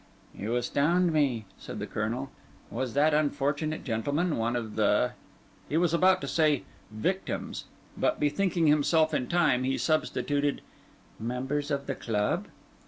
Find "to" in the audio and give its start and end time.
6.21-6.27